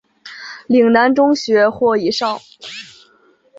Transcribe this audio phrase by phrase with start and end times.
[0.65, 2.39] 岭南中学或以上。